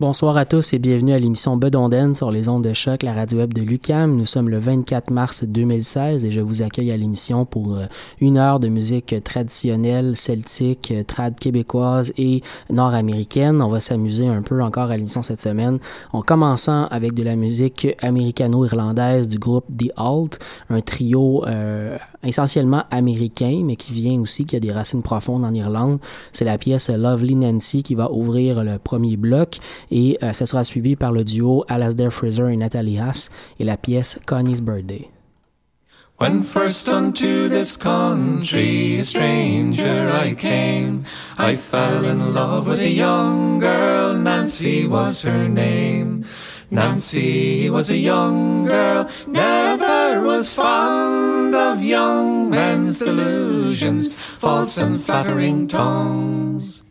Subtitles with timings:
[0.00, 3.36] Bonsoir à tous et bienvenue à l'émission Bedonden sur les ondes de choc, la radio
[3.36, 4.16] web de Lucam.
[4.16, 7.84] Nous sommes le 24 mars 2016 et je vous accueille à l'émission pour euh,
[8.18, 13.60] une heure de musique traditionnelle, celtique, euh, trad québécoise et nord-américaine.
[13.60, 15.78] On va s'amuser un peu encore à l'émission cette semaine
[16.14, 20.38] en commençant avec de la musique américano-irlandaise du groupe The Alt,
[20.70, 25.54] un trio euh, essentiellement américain mais qui vient aussi, qui a des racines profondes en
[25.54, 25.98] Irlande.
[26.32, 29.58] C'est la pièce Lovely Nancy qui va ouvrir le premier bloc
[29.90, 33.76] et euh, ce sera suivi par le duo Alasdair Fraser et Natalie Haas et la
[33.76, 35.10] pièce Connie's Birthday.
[36.20, 41.04] When first this country, stranger I came,
[41.38, 46.26] I fell in love with a young girl, Nancy was her name.
[46.70, 49.08] Nancy was a young girl,
[50.18, 56.82] was fond of young men's delusions, false and flattering tongues.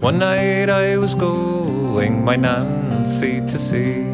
[0.00, 1.53] One night I was going
[2.02, 4.12] my Nancy to see.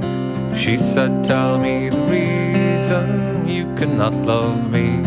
[0.54, 5.00] She said, Tell me the reason you cannot love me.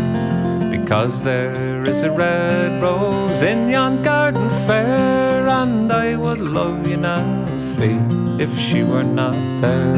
[0.76, 6.96] Because there is a red rose in yon garden fair, and I would love you,
[6.96, 7.96] Nancy,
[8.42, 9.94] if she were not there.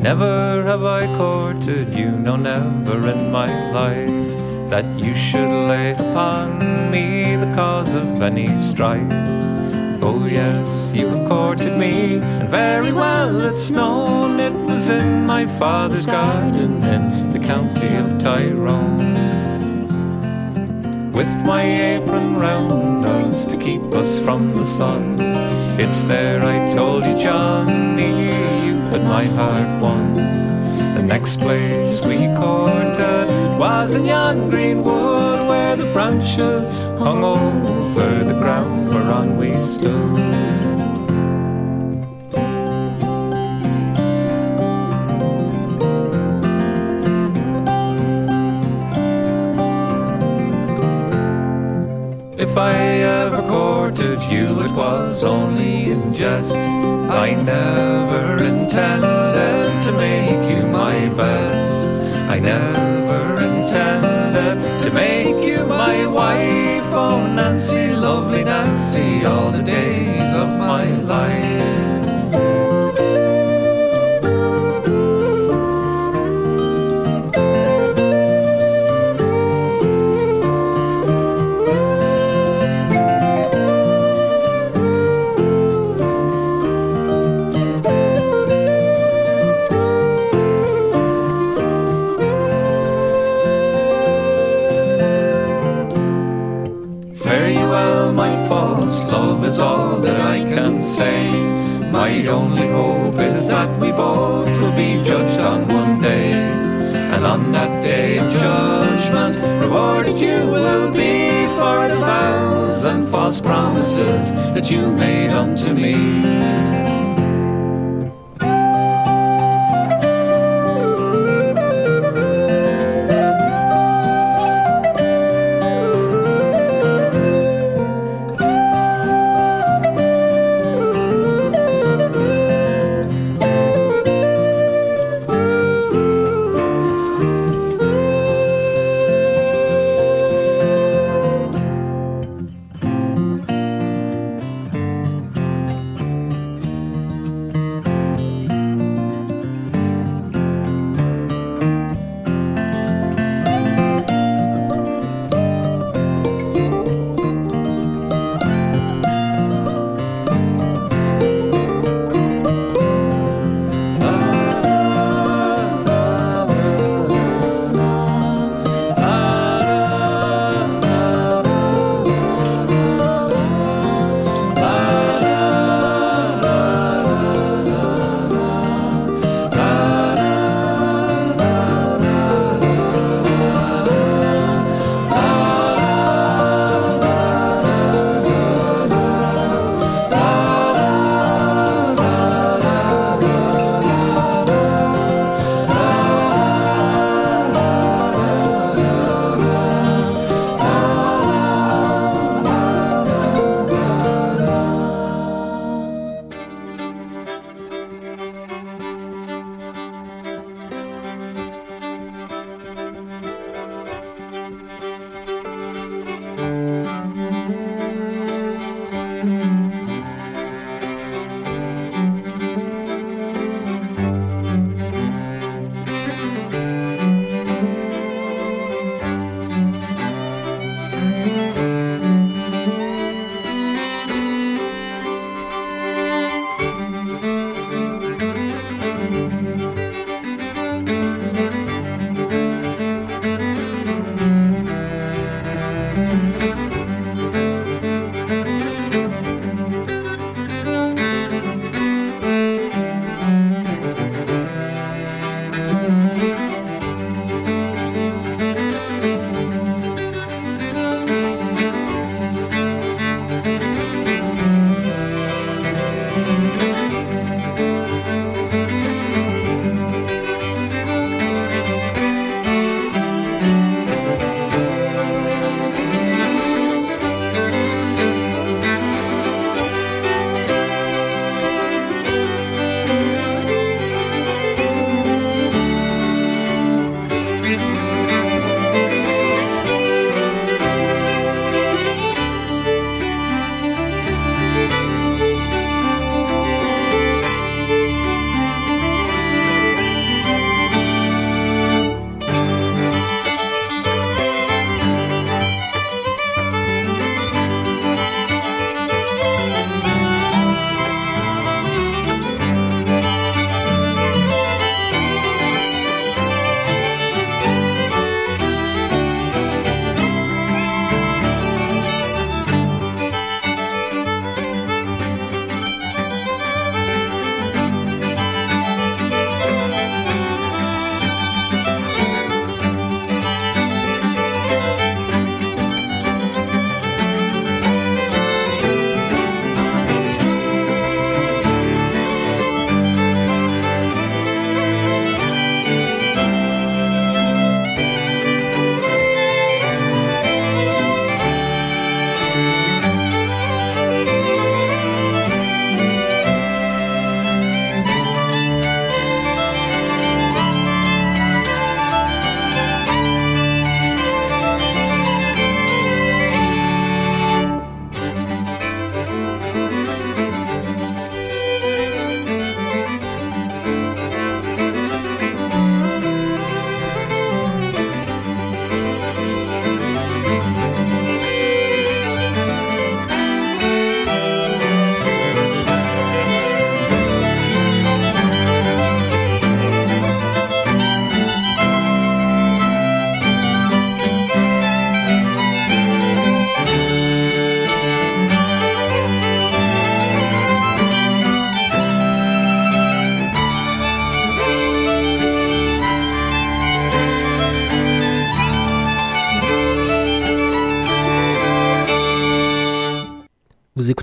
[0.00, 6.90] Never have I courted you, no, never in my life that you should lay upon
[6.90, 9.33] me the cause of any strife.
[10.06, 15.46] Oh, yes, you have courted me, and very well it's known it was in my
[15.46, 19.14] father's garden in the county of Tyrone.
[21.10, 25.16] With my apron round us to keep us from the sun,
[25.80, 28.26] it's there I told you, Johnny,
[28.66, 30.12] you had my heart won.
[30.96, 35.23] The next place we courted was in yon green wood
[35.74, 36.66] where the branches
[36.98, 40.20] hung over the ground whereon we stood.
[52.38, 52.74] If I
[53.22, 56.54] ever courted you, it was only in jest.
[56.54, 61.84] I never intended to make you my best.
[62.30, 62.93] I never
[66.14, 66.86] wife.
[66.92, 71.83] Oh, Nancy, lovely Nancy, all the days of my life.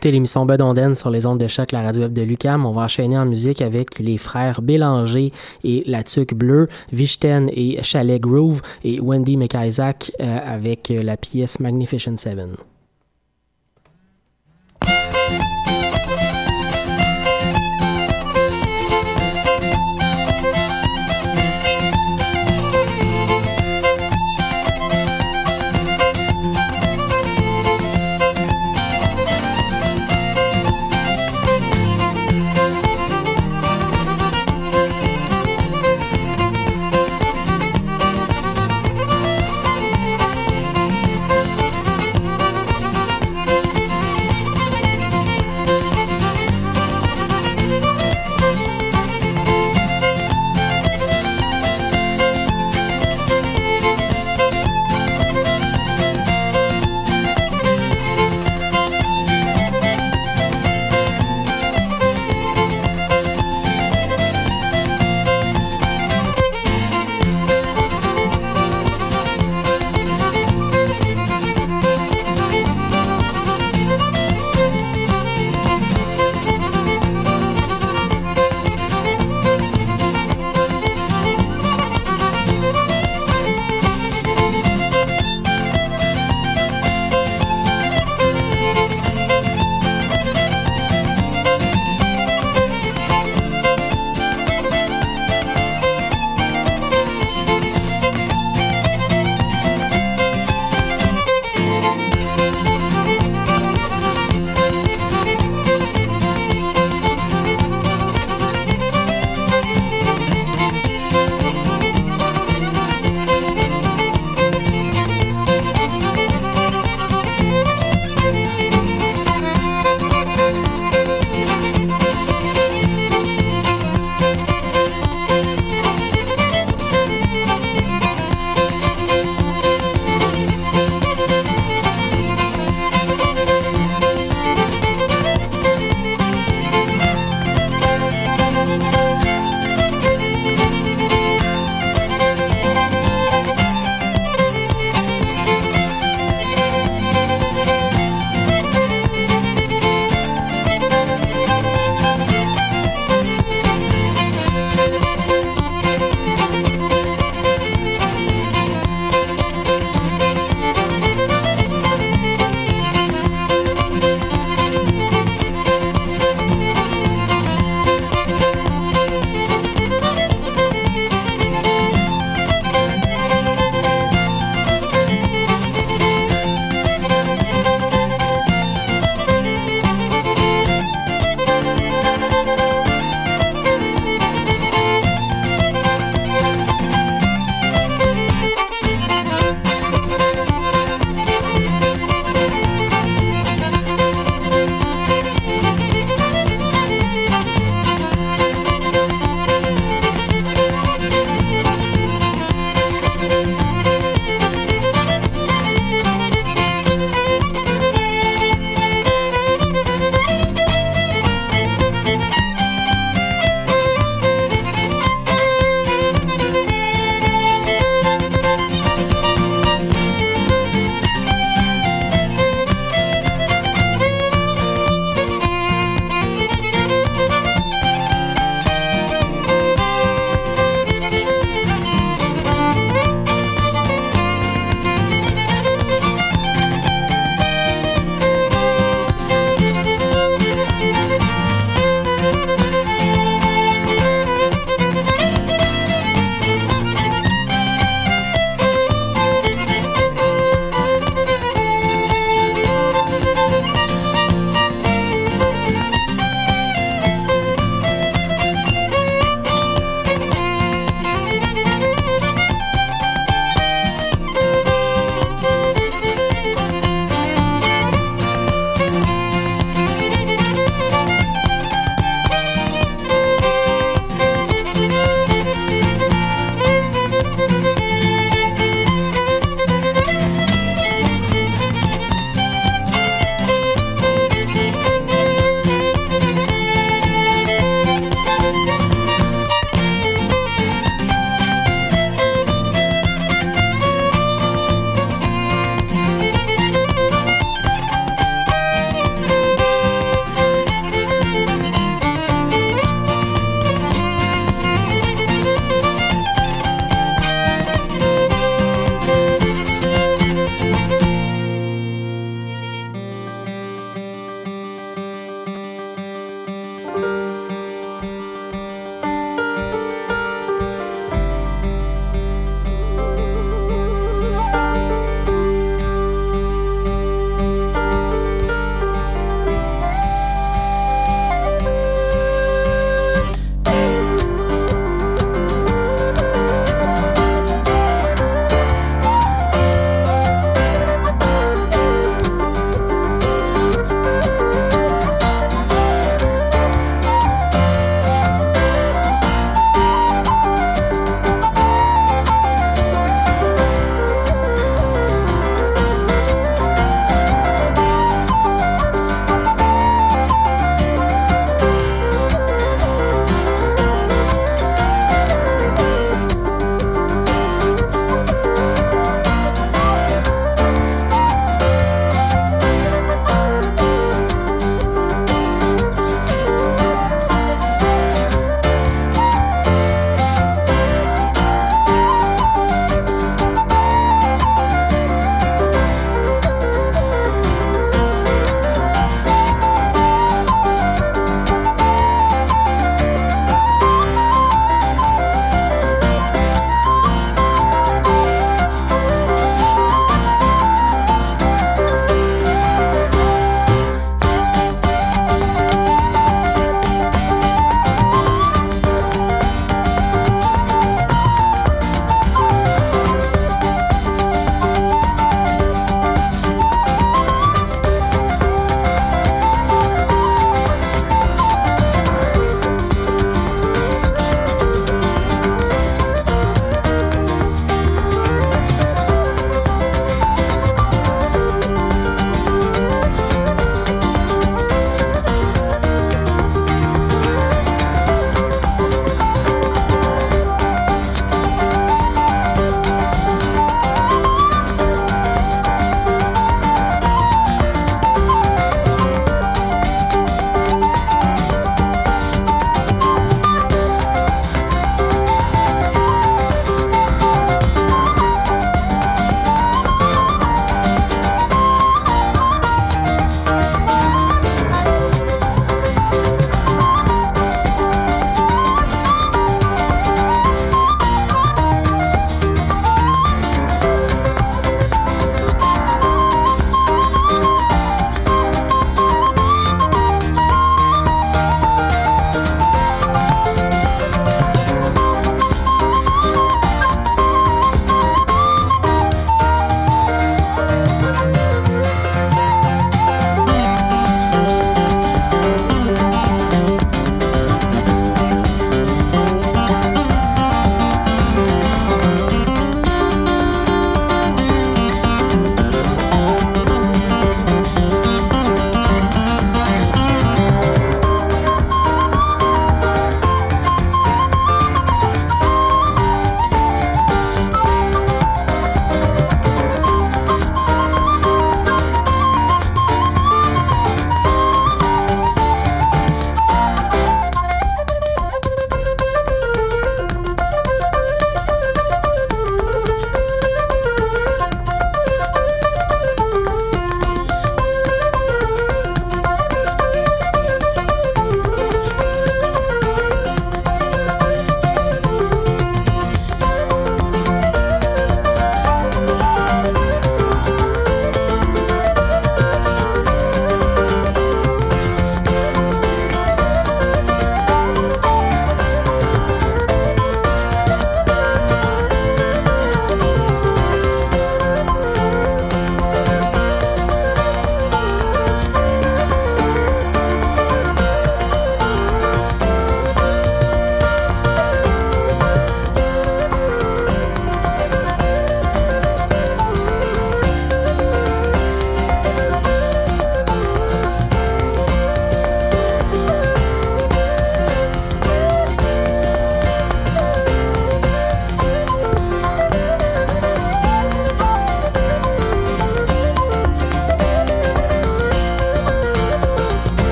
[0.00, 2.64] Vous écoutez l'émission Bedonden sur les ondes de choc, la radio web de Lucam.
[2.64, 5.30] On va enchaîner en musique avec les frères Bélanger
[5.62, 11.60] et La Tuque Bleue, Vichten et Chalet Groove et Wendy McIsaac euh, avec la pièce
[11.60, 12.56] Magnificent Seven.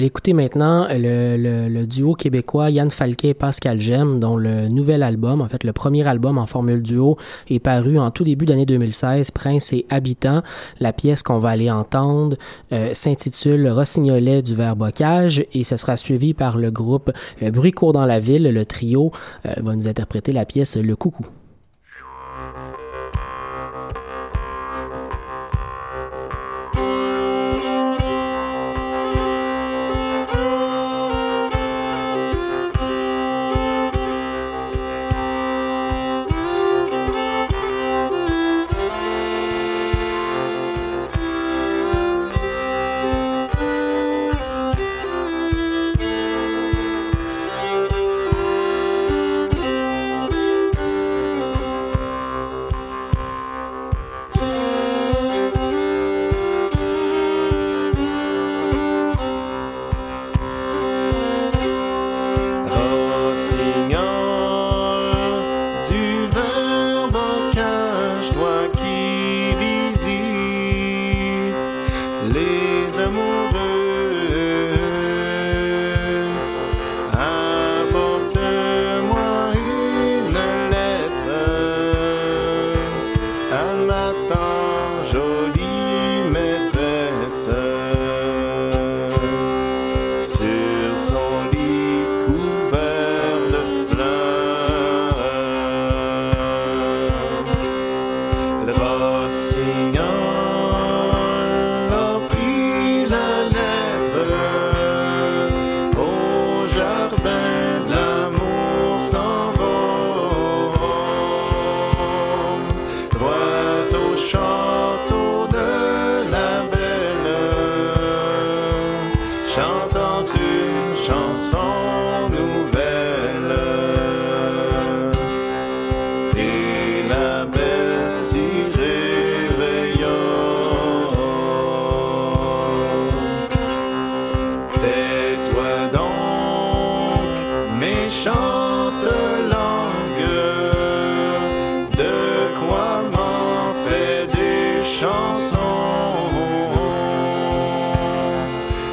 [0.00, 5.42] Aller écouter maintenant le, duo québécois Yann Falquet et Pascal Gem, dont le nouvel album,
[5.42, 7.18] en fait le premier album en formule duo,
[7.50, 10.42] est paru en tout début d'année 2016, Prince et Habitant.
[10.80, 12.38] La pièce qu'on va aller entendre
[12.72, 17.10] euh, s'intitule Rossignolet du verre bocage et ce sera suivi par le groupe
[17.42, 18.44] Le Bruit court dans la ville.
[18.44, 19.12] Le trio
[19.44, 21.26] euh, va nous interpréter la pièce Le Coucou.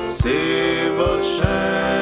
[0.09, 1.96] Save a chance.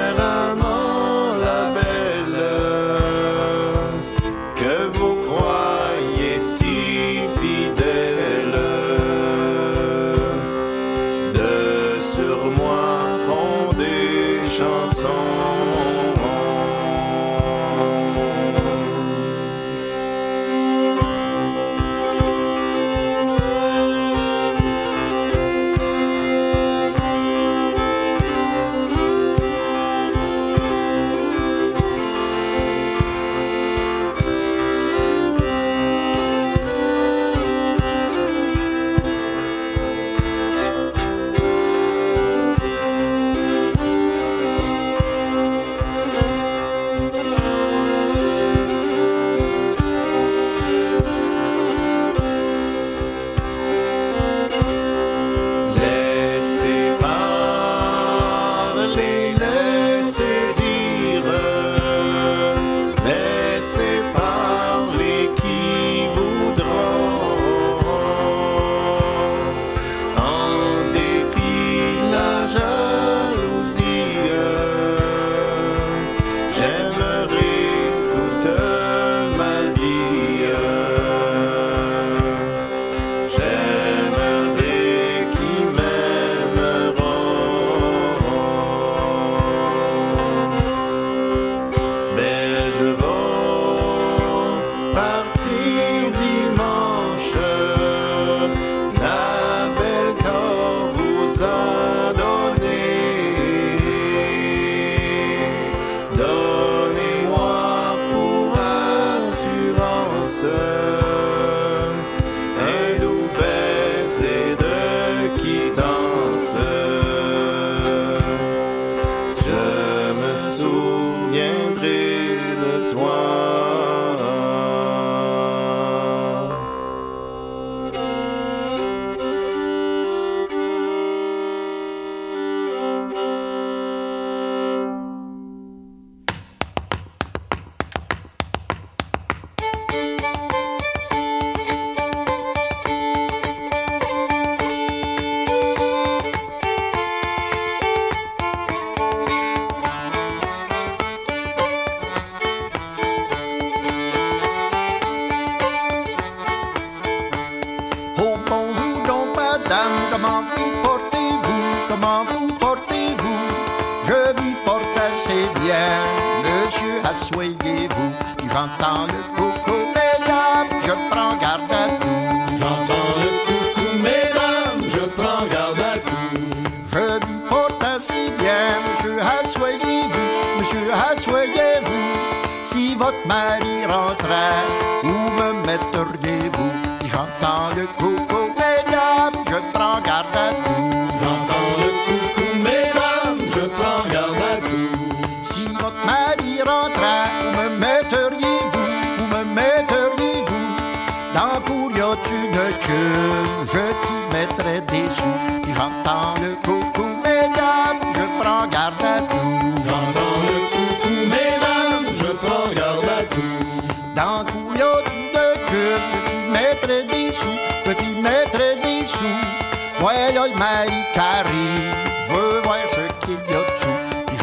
[110.76, 111.15] love.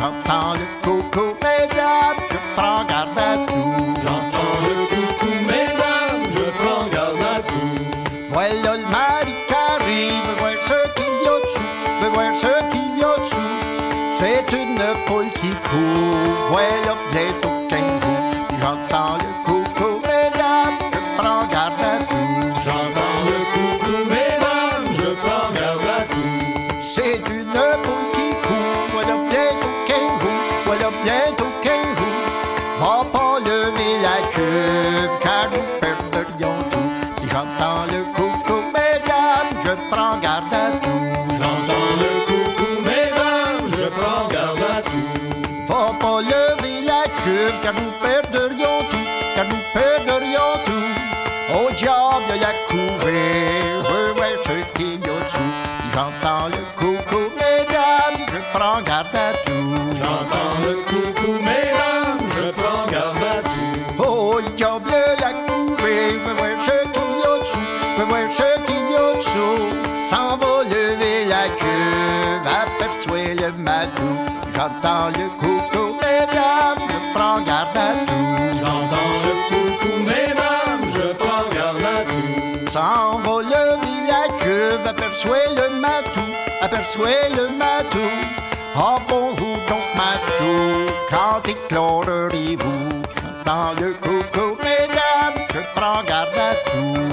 [0.03, 3.95] J'entends le coucou, mesdames, je prends garde à tout.
[4.03, 8.27] J'entends le coucou, mesdames, je prends garde à tout.
[8.27, 12.53] Voilà le mari qui arrive, veux voir ce qu'il y a dessous, veux voir ce
[12.73, 13.53] qu'il y a dessous.
[14.11, 17.41] C'est une poule qui court, voilà bien
[74.62, 78.59] J'entends le coucou, mesdames, je prends garde à tout.
[78.61, 82.70] J'entends le coucou, mesdames, je prends garde à tout.
[82.70, 86.29] S'envole le village, je m'aperçois le matou,
[86.61, 88.09] aperçois le matou.
[88.77, 96.55] En bon bonjour donc matou, quand éclairerez-vous J'entends le coucou, mesdames, je prends garde à
[96.70, 97.12] tout.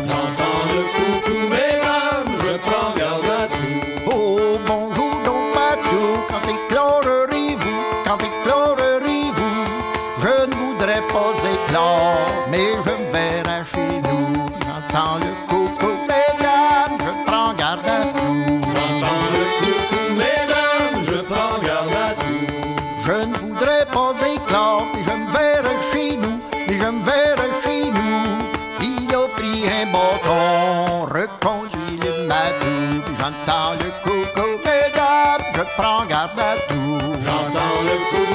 [35.80, 37.00] prends garde à tout.
[37.26, 38.29] J'entends le coup.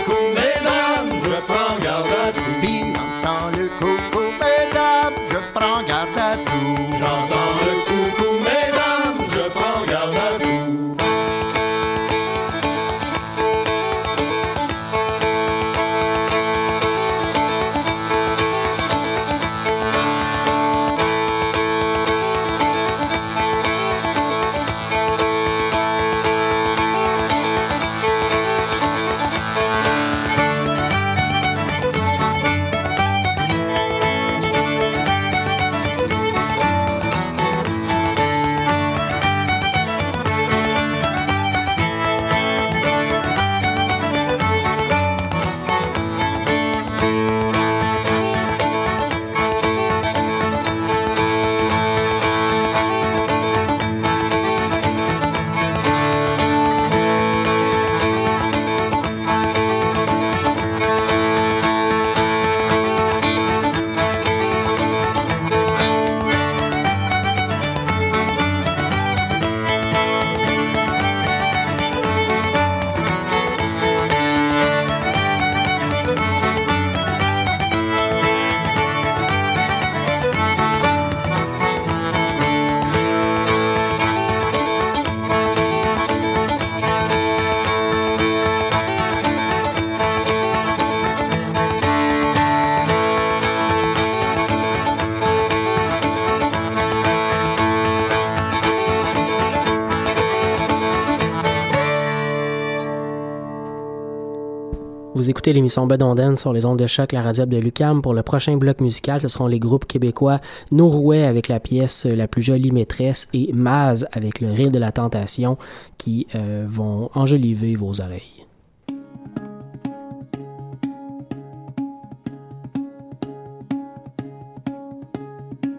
[105.25, 108.03] Vous écoutez l'émission Bedonden sur les ondes de choc, la radio de Lucam.
[108.03, 110.39] Pour le prochain bloc musical, ce seront les groupes québécois
[110.71, 114.93] Norouet avec la pièce La plus jolie maîtresse et Maz avec le rire de la
[114.93, 115.57] tentation
[115.97, 118.45] qui euh, vont enjoliver vos oreilles.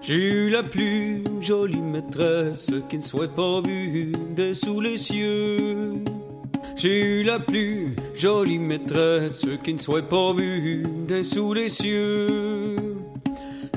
[0.01, 6.03] J'ai eu la plus jolie maîtresse qui ne soit pas vue de sous les cieux.
[6.75, 12.75] J'ai eu la plus jolie maîtresse qui ne soit pas vue des sous les cieux.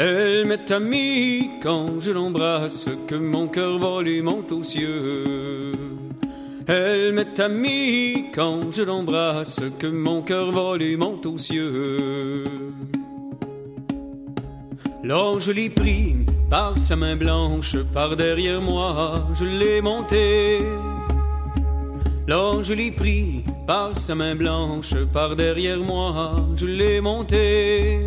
[0.01, 5.72] Elle m'est amie quand je l'embrasse, que mon cœur vole et monte aux cieux.
[6.66, 12.44] Elle m'est amie quand je l'embrasse, que mon cœur vole et monte aux cieux.
[15.05, 16.16] L'ange l'ai pris
[16.51, 20.59] par sa main blanche, par derrière moi, je l'ai monté.
[22.29, 28.01] L'ange l'ai pris par sa main blanche, par derrière moi, je l'ai monté.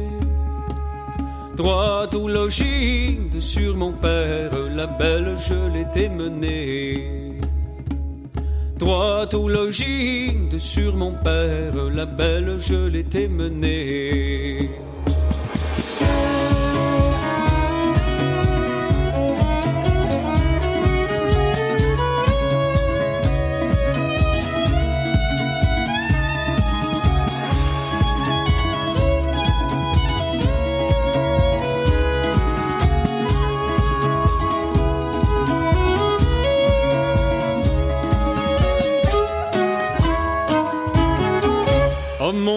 [1.57, 7.33] Droit au logis de sur mon père, la belle je l'étais menée.
[8.77, 14.69] Droit au logis de sur mon père, la belle je l'étais menée.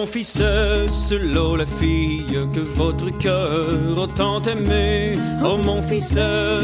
[0.05, 0.41] Mon fils,
[0.89, 5.17] selon la fille que votre cœur a tant aimé.
[5.43, 6.17] Oh mon fils,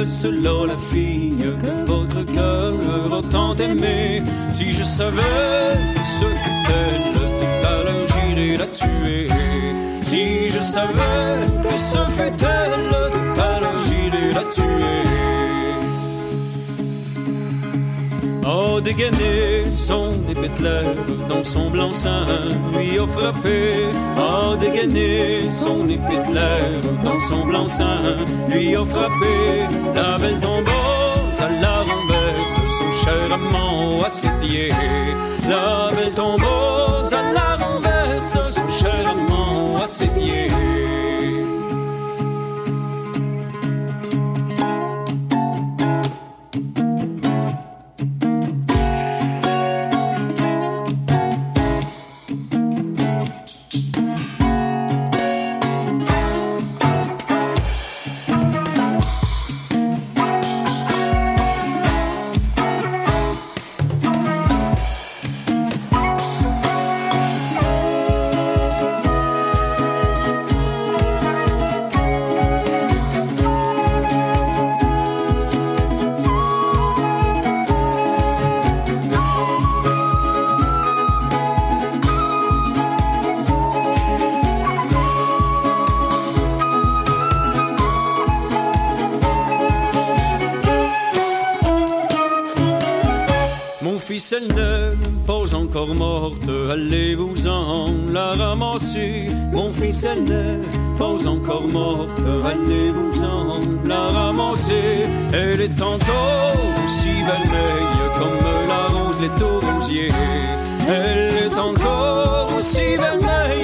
[0.05, 2.73] selon la fille que votre cœur
[3.11, 4.21] a tant aimé.
[4.51, 5.17] Si je savais
[5.95, 7.13] que ce fut elle,
[7.63, 9.27] l'heure j'irais la tuer.
[10.03, 15.10] Si je savais que ce fut elle, l'heure j'irais la tuer.
[18.43, 22.25] A dégainé son épée de dans son blanc-seing,
[22.73, 23.85] lui a frappé,
[24.17, 28.15] a dégainé son épée de dans son blanc-seing,
[28.49, 34.69] lui a frappé, la belle tombeuse à la renverse, son cher amant à ses pieds,
[35.49, 40.47] la belle tombeuse à la renverse, son cher amant à ses pieds.
[96.71, 99.27] Allez-vous-en la ramasser.
[99.51, 100.61] Mon fils, elle n'est
[100.97, 105.05] pas encore morte, allez-vous-en la ramasser.
[105.33, 106.55] Elle est encore
[106.85, 110.09] aussi vermeille comme la rose, les rosier.
[110.87, 113.60] Elle est encore aussi vermeille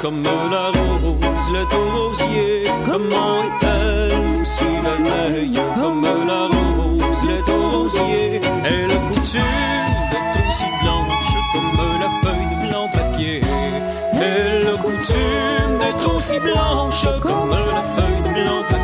[0.00, 1.12] comme la rose?
[1.52, 9.42] le rosier, comment est-elle aussi vermeille comme la rose, le rosier, et le coutume
[10.10, 13.40] d'être aussi blanche comme la feuille de blanc papier,
[14.14, 18.81] et le coutume d'être aussi blanche comme la feuille de blanc papier.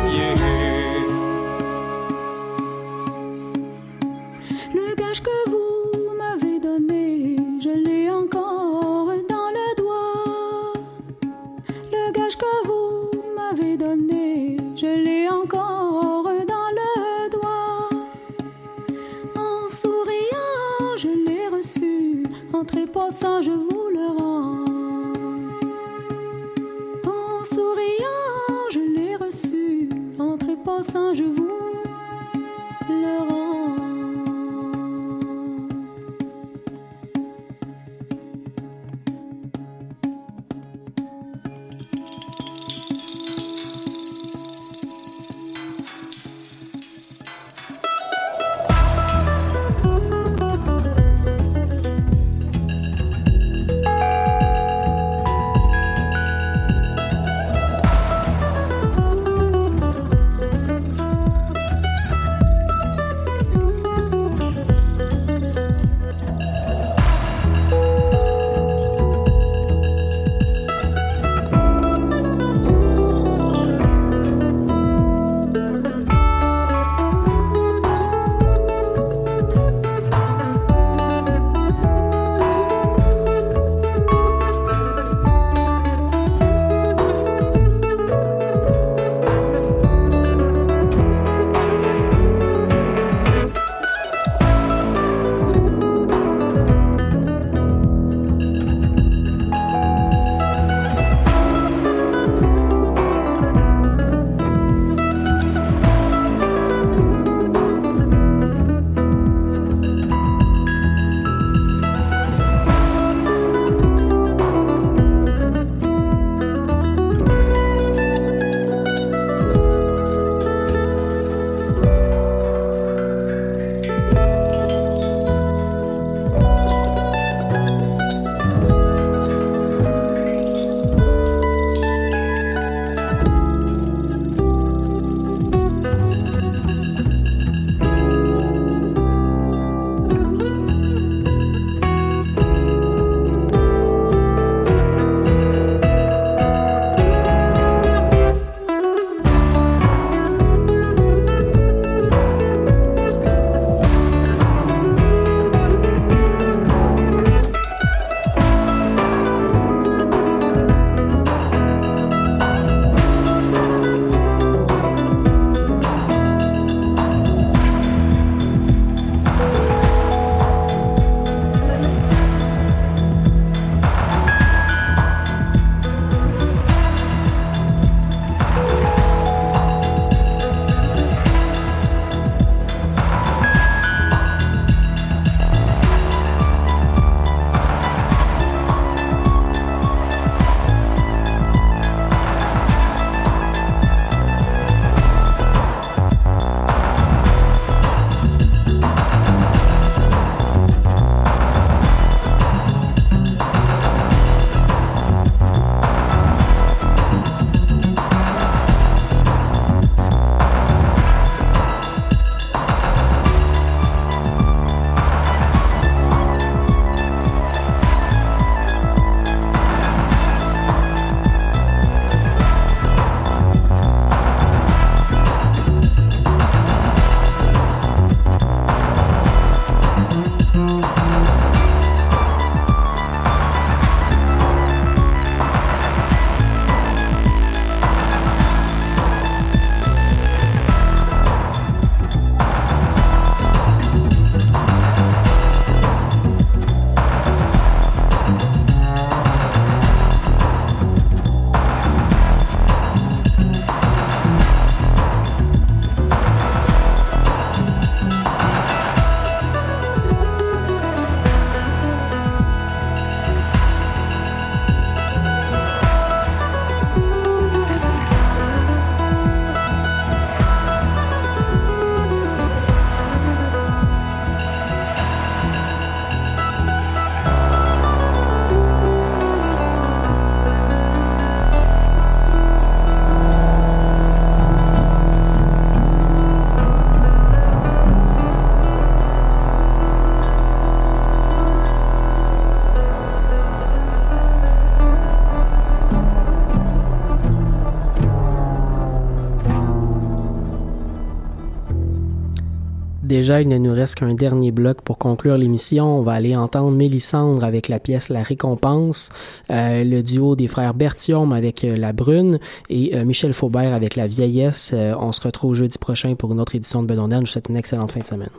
[303.09, 305.97] Déjà, il ne nous reste qu'un dernier bloc pour conclure l'émission.
[305.97, 309.09] On va aller entendre Mélissandre avec la pièce La Récompense,
[309.49, 312.37] euh, le duo des frères Berthiaume avec euh, La Brune
[312.69, 314.75] et euh, Michel Faubert avec La Vieillesse.
[314.75, 317.21] On se retrouve jeudi prochain pour une autre édition de Bedondane.
[317.21, 318.29] Je vous souhaite une excellente fin de semaine.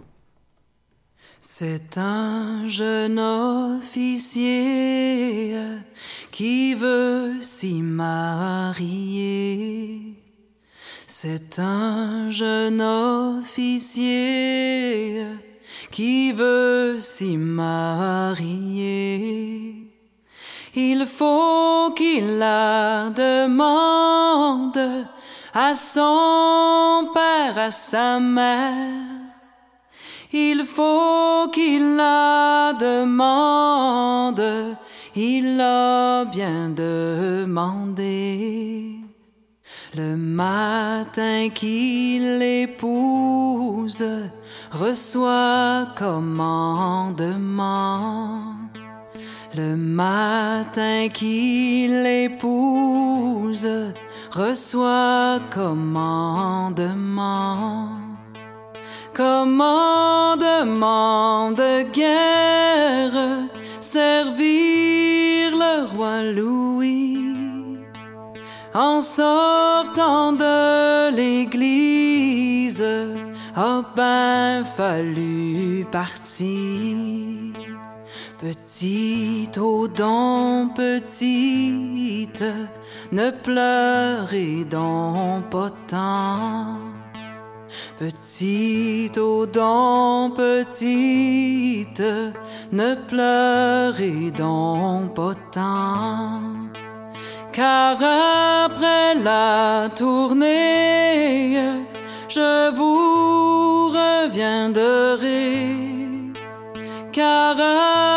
[1.41, 4.47] C'est un jeune officier
[6.31, 9.01] qui veut s'y marier.
[11.23, 14.07] C'est un jeune officier
[15.91, 18.47] qui veut s'y marier.
[20.75, 24.81] Il faut qu'il la demande
[25.53, 28.95] à son père, à sa mère.
[30.33, 34.43] Il faut qu'il la demande,
[35.15, 37.61] il l'a bien demandé.
[39.97, 44.05] Le matin qu'il épouse,
[44.71, 47.11] reçoit commandement.
[49.53, 53.69] Le matin qu'il épouse,
[54.31, 56.69] reçoit commandement.
[59.13, 59.51] Commandement
[61.51, 63.41] de guerre,
[63.81, 67.40] servir le roi Louis.
[68.73, 72.85] En sortant de l'église,
[73.57, 76.47] a ben fallu partir.
[78.39, 82.45] Petite aux dents petite,
[83.11, 86.79] ne pleurez donc pas tant.
[87.99, 92.05] Petite aux dents petite,
[92.73, 96.41] ne pleurez donc pas tant.
[97.53, 101.59] Car après la tournée,
[102.29, 105.67] je vous reviendrai.
[107.13, 107.57] Car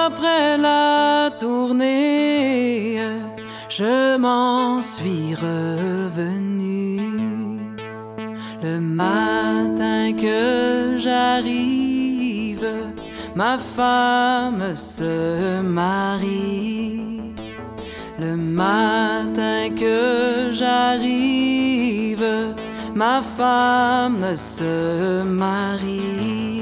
[0.07, 2.99] après la tournée,
[3.69, 7.01] je m'en suis revenu.
[8.61, 12.67] Le matin que j'arrive,
[13.35, 17.02] ma femme se marie.
[18.23, 22.25] Le matin que j'arrive,
[22.95, 26.61] ma femme se marie.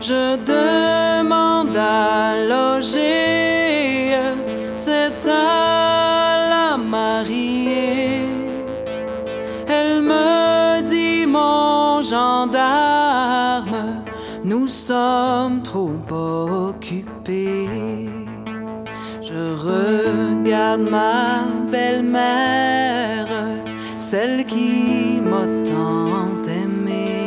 [0.00, 4.14] Je demande à loger,
[4.76, 8.26] c'est à la mariée.
[9.68, 13.76] Elle me dit, mon gendarme,
[14.44, 17.68] nous sommes trop occupés.
[19.22, 19.54] Je
[20.52, 23.26] regarde ma belle-mère,
[23.98, 27.24] celle qui m'a tant aimé.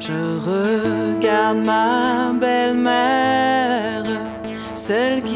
[0.00, 4.02] Je regarde ma belle-mère,
[4.74, 5.29] celle qui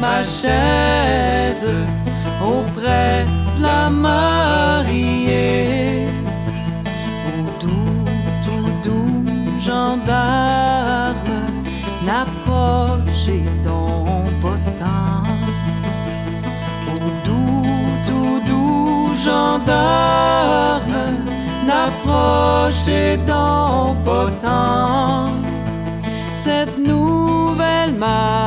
[0.00, 1.68] ma chaise
[2.42, 3.26] auprès
[3.56, 5.26] de la mariée.
[7.28, 8.04] Au doux,
[8.44, 9.24] tout doux
[9.60, 11.38] gendarme,
[12.06, 15.24] n'approchez donc pas tant.
[16.94, 17.66] Au doux,
[18.08, 21.00] tout doux gendarme,
[21.66, 25.28] n'approchez donc pas tant
[26.42, 28.39] cette nouvelle mariée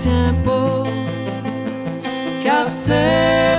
[0.00, 0.84] appartient pas,
[2.42, 3.49] car c'est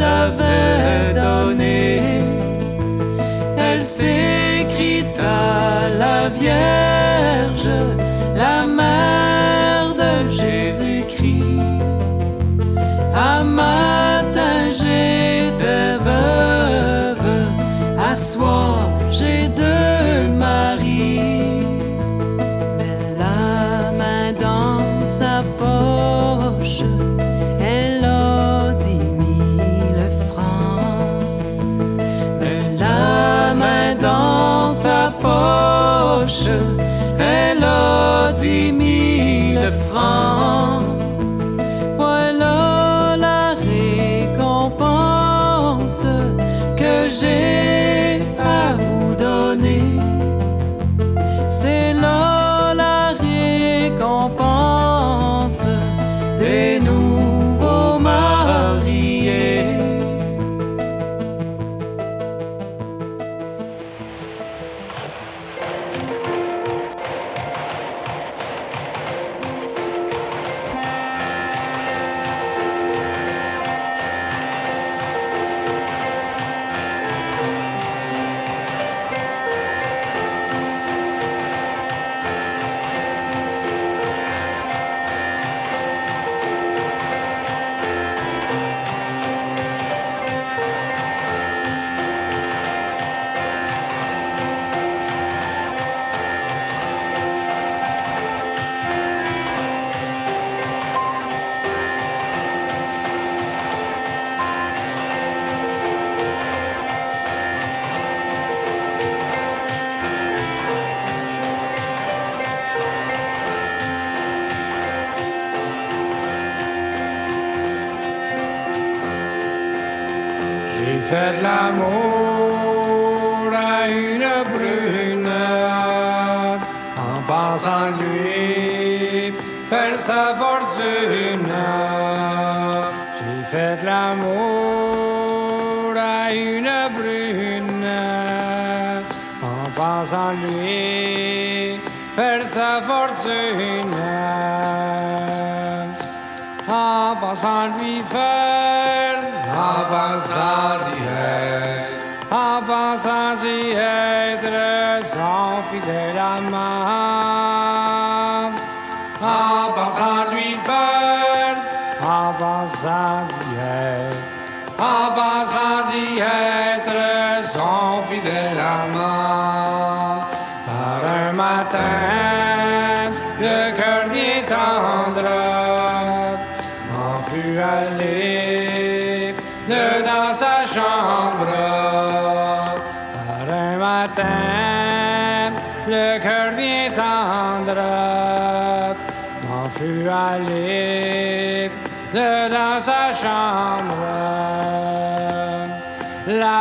[0.00, 0.43] of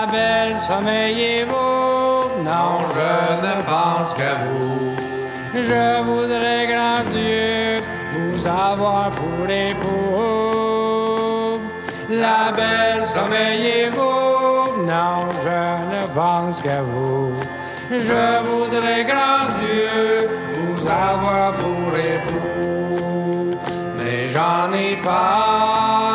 [0.04, 2.44] La belle, sommeillez-vous.
[2.44, 3.12] Non, je
[3.48, 4.96] ne pense qu'à vous.
[5.56, 7.82] Je voudrais, grands yeux,
[8.14, 10.82] vous avoir pour époux.
[12.10, 14.84] La belle, sommeillez-vous.
[14.86, 15.62] Non, je
[15.96, 17.40] ne pense qu'à vous.
[17.90, 23.52] Je voudrais, grands yeux, vous avoir pour époux.
[23.98, 26.13] Mais j'en ai pas.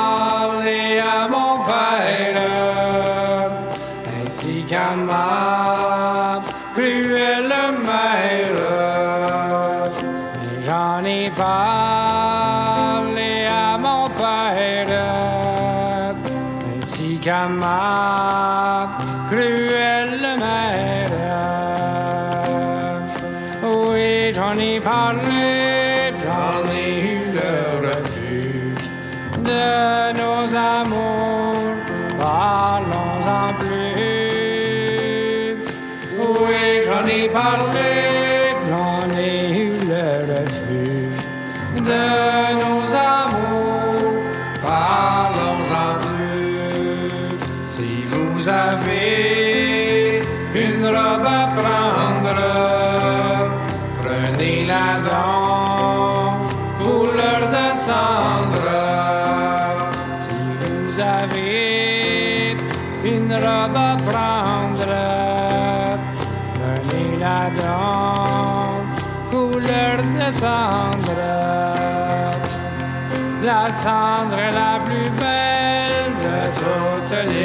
[70.41, 71.22] cendre,
[73.43, 77.38] la cendre est la plus belle de toutes les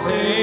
[0.00, 0.41] take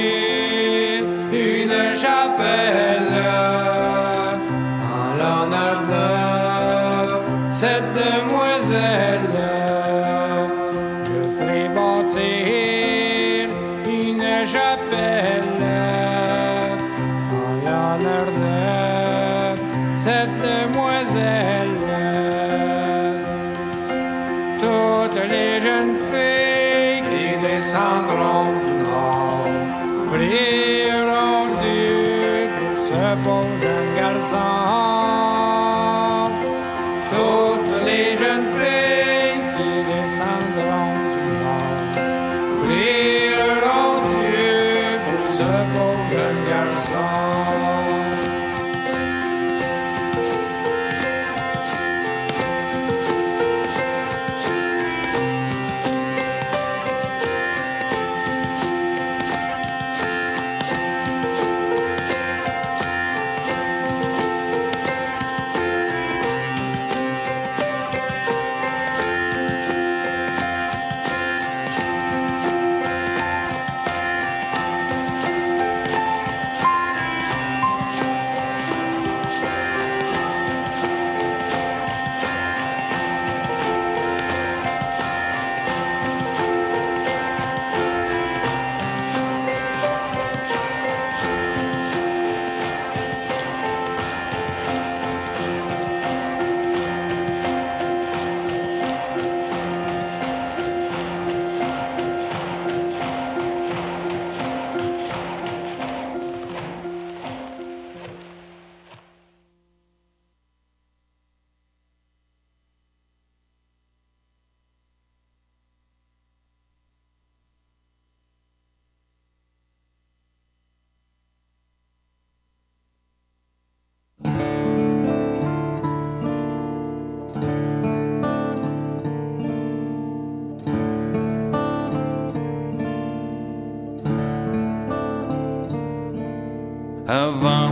[137.30, 137.72] avant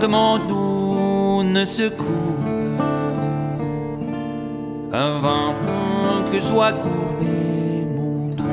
[0.00, 2.34] que mon dos ne secoue,
[4.92, 5.54] avant
[6.30, 7.38] que soit courbé
[7.96, 8.44] mon dos.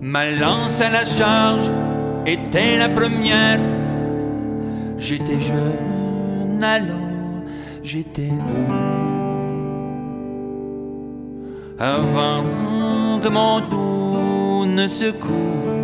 [0.00, 1.70] Ma lance à la charge
[2.26, 3.60] était la première.
[4.96, 7.42] J'étais jeune alors,
[7.82, 8.74] j'étais beau.
[11.78, 12.42] Avant
[13.22, 15.79] que mon dos ne secoue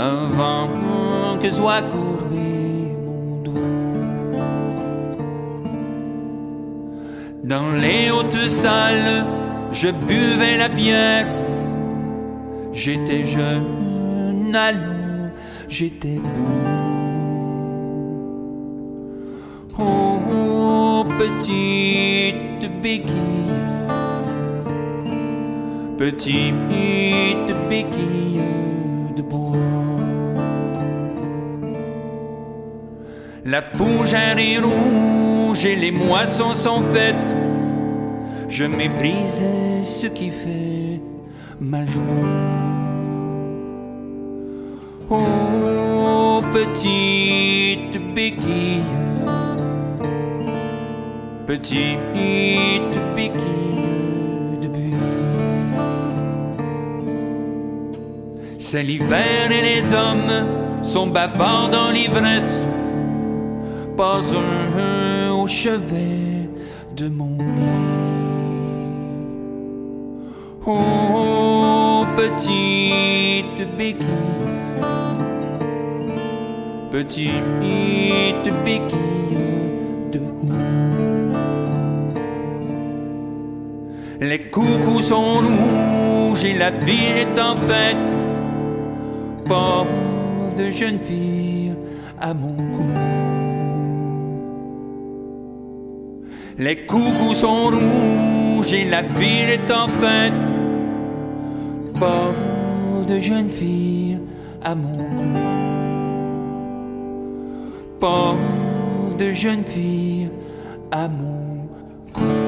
[0.00, 3.52] avant que soit courbé mon dos.
[7.44, 9.26] Dans les hautes salles,
[9.70, 11.26] je buvais la bière.
[12.72, 15.30] J'étais jeune, allons,
[15.68, 16.30] j'étais bon.
[19.78, 23.52] Oh, petite béquille,
[25.98, 26.54] petite
[27.68, 28.40] béquille
[29.16, 29.79] de bois.
[33.50, 37.34] La fougère est rouge et les moissons sont faites.
[38.48, 41.00] Je méprisais ce qui fait
[41.60, 42.04] ma joie.
[45.10, 48.84] Oh, petite béquille,
[51.44, 51.98] petite
[53.16, 54.94] béquille de buis.
[58.60, 62.62] C'est l'hiver et les hommes sont bavards dans l'ivresse.
[64.00, 64.22] Pas
[65.30, 66.48] au chevet
[66.96, 67.44] de mon lit.
[70.66, 74.06] Oh, petite béquille,
[76.90, 79.36] petite béquille
[80.12, 80.48] de houx.
[84.22, 87.96] Les coucous sont rouges et la ville est en fête.
[89.46, 89.84] Pas
[90.56, 91.74] de jeune fille
[92.18, 93.09] à mon cou.
[96.62, 100.34] Les coucous sont rouges et la ville est en fête.
[101.98, 102.34] Pas
[103.08, 104.20] de jeune fille
[104.62, 105.38] à mon cou.
[107.98, 108.36] Pas
[109.18, 110.28] de jeune fille
[110.90, 111.66] à mon
[112.12, 112.39] cou.